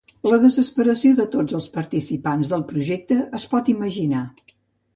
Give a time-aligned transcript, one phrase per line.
[0.27, 4.27] La desesperació de tots els participants del projecte es pot imaginar.